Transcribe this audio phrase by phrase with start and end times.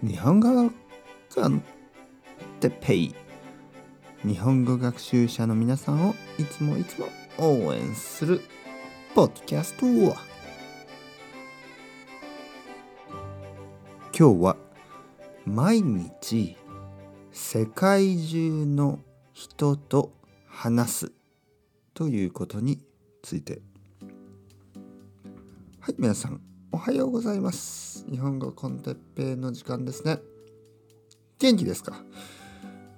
[0.00, 0.70] 日本語
[1.34, 1.60] コン
[2.60, 3.14] テペイ。
[4.24, 8.40] 日本語学習者の皆さんをいつもいつも応援する
[9.16, 10.14] ポッドキャスト今
[14.12, 14.56] 日は
[15.44, 16.56] 毎日
[17.32, 19.00] 世界中の
[19.32, 20.12] 人と
[20.46, 21.12] 話す
[21.94, 22.78] ということに
[23.22, 23.62] ついて。
[25.80, 26.57] はい皆さん。
[26.70, 28.04] おはようございます。
[28.10, 30.18] 日本語コンテッペイの時間ですね。
[31.38, 32.04] 元気ですか？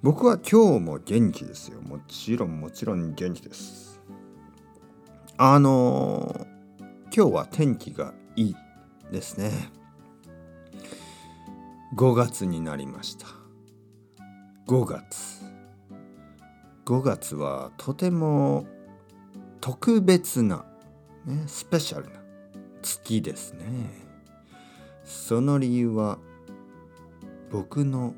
[0.01, 1.81] 僕は今日も元気ですよ。
[1.81, 4.01] もちろんもちろん元気です。
[5.37, 8.55] あのー、今日は天気がいい
[9.09, 9.71] ですね。
[11.95, 13.27] 5月になりました。
[14.67, 15.43] 5月。
[16.85, 18.65] 5月はとても
[19.61, 20.65] 特別な、
[21.25, 22.20] ね、スペシャルな
[22.81, 23.65] 月ですね。
[25.03, 26.19] その理由は
[27.51, 28.15] 僕の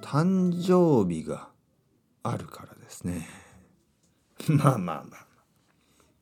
[0.00, 1.48] 誕生日が
[2.22, 3.28] あるからですね。
[4.48, 5.26] まあまあまあ、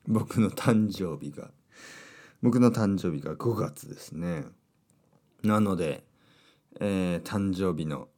[0.07, 1.51] 僕の誕生日が
[2.41, 4.45] 僕の誕生日が5月ですね。
[5.43, 6.05] なので、
[6.79, 8.09] えー、誕生日の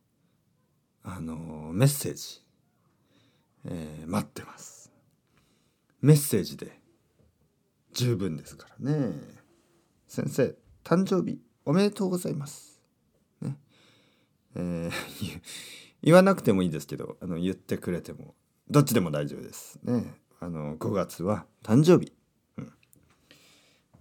[1.04, 2.42] あのー、メッセージ、
[3.66, 4.92] えー、待ってます。
[6.02, 6.80] メッセージで
[7.96, 9.14] 十分ですからね。
[10.06, 12.82] 先生誕生日おめでとうございます。
[13.42, 13.58] ね。
[14.56, 14.92] えー、
[16.04, 18.36] 言わなくてもいいですけどあの言ってくれても
[18.70, 19.80] どっちでも大丈夫です。
[19.84, 20.14] ね。
[20.42, 22.12] あの5月は誕生日、
[22.58, 22.74] うん、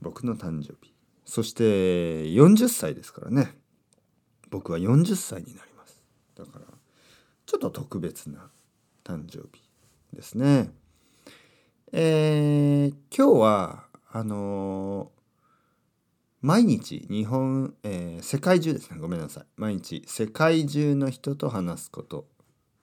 [0.02, 0.92] 僕の誕生日。
[1.24, 3.56] そして40歳ですからね。
[4.50, 6.02] 僕は40歳になります。
[6.34, 6.66] だから
[7.46, 8.50] ちょっと特別な
[9.04, 9.62] 誕生日
[10.12, 10.72] ですね。
[11.96, 15.08] えー、今日はあのー、
[16.42, 18.98] 毎日日本、えー、世界中ですね。
[18.98, 19.44] ごめんなさい。
[19.56, 22.26] 毎日世界中の人と話すこと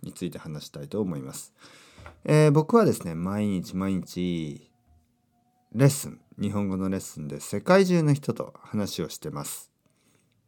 [0.02, 1.54] について話したいと思います、
[2.24, 4.72] えー、僕はですね毎日毎日
[5.74, 9.74] レッスン日本語のレッスンで世界中の人と話をしてます。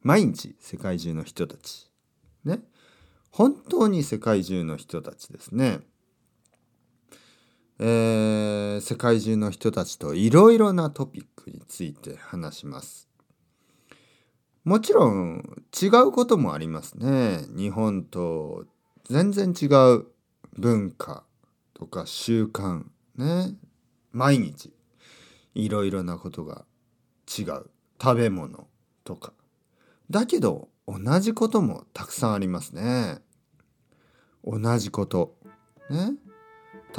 [0.04, 1.92] 毎日世界中の人たち。
[2.46, 2.62] ね。
[3.30, 5.82] 本当に世界中の人たちですね。
[7.86, 13.10] えー、世界中の人たちといろいろなトピックについて話します。
[14.64, 17.40] もちろん違うこともありますね。
[17.54, 18.64] 日本と
[19.10, 20.06] 全然違う
[20.58, 21.26] 文化
[21.74, 22.86] とか習慣
[23.18, 23.54] ね。
[24.14, 24.72] 毎日
[25.54, 26.64] いろいろなことが
[27.38, 27.70] 違う。
[28.02, 28.66] 食べ物
[29.04, 29.34] とか。
[30.10, 33.20] だけど同じこともたくさんありますね。
[34.46, 35.36] 同じこと。
[35.90, 36.14] ね。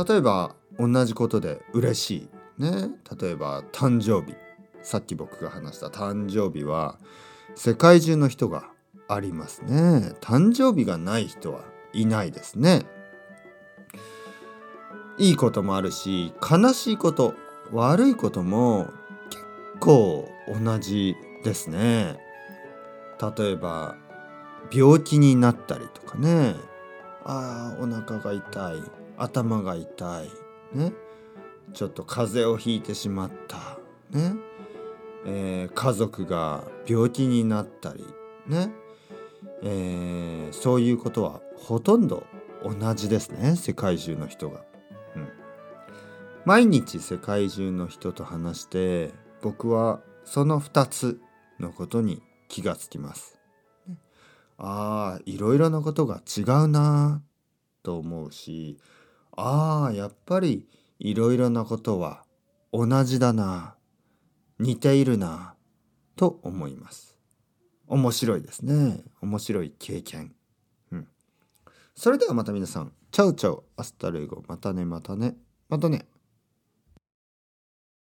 [0.06, 2.62] 例えば同じことで嬉しい。
[2.62, 2.90] ね。
[3.20, 4.36] 例えば誕生日。
[4.82, 6.98] さっき僕が話した誕生日は
[7.54, 8.68] 世界中の人が
[9.08, 10.14] ありますね。
[10.20, 11.62] 誕生日がない人は
[11.94, 12.84] いないですね。
[15.16, 17.34] いいこともあるし悲しいこと
[17.72, 18.88] 悪いことも
[19.30, 19.44] 結
[19.80, 20.28] 構
[20.62, 22.18] 同じですね。
[23.38, 23.96] 例えば
[24.72, 26.56] 病気になったりとかね。
[27.24, 28.82] ああお腹が痛い。
[29.16, 30.44] 頭が痛い。
[30.74, 30.92] ね。
[31.72, 33.78] ちょっと風邪をひいてしまった。
[34.16, 34.34] ね。
[35.26, 38.04] えー、家族が病気になったり。
[38.46, 38.70] ね、
[39.62, 42.24] えー、そういうことはほとんど
[42.62, 43.56] 同じですね。
[43.56, 44.64] 世界中の人が。
[45.16, 45.28] うん、
[46.44, 51.20] 毎日世界中の人と話して僕はその2つ
[51.58, 53.38] のことに気がつきます。
[54.56, 57.22] ああいろいろなことが違うな
[57.82, 58.78] と思うし
[59.36, 60.68] ああやっぱり
[60.98, 62.24] いろいろなことは
[62.72, 63.76] 同じだな
[64.58, 65.54] 似ているな
[66.16, 67.18] と思います。
[67.86, 69.02] 面白いですね。
[69.20, 70.34] 面白い経験。
[70.90, 71.08] うん。
[71.94, 72.92] それではまた皆さん。
[73.10, 73.62] Ciao ciao。
[73.76, 74.42] Hasta luego。
[74.48, 75.36] またねまたね。
[75.68, 76.06] またね。